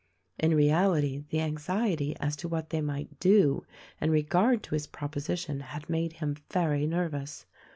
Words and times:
In 0.39 0.55
reality 0.55 1.25
the 1.29 1.41
anxiety 1.41 2.15
as 2.19 2.35
to 2.37 2.47
what 2.47 2.71
they 2.71 2.81
might 2.81 3.19
do 3.19 3.67
in 4.01 4.09
regard 4.09 4.63
to 4.63 4.73
his 4.73 4.87
proposition 4.87 5.59
had 5.59 5.91
made 5.91 6.13
him 6.13 6.37
very 6.51 6.87
nervous. 6.87 7.45